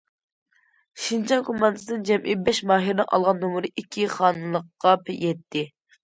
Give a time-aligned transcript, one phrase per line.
[1.01, 4.95] شىنجاڭ كوماندىسىدىن جەمئىي بەش ماھىرنىڭ ئالغان نومۇرى ئىككى خانىلىققا
[5.27, 5.63] يەتتى.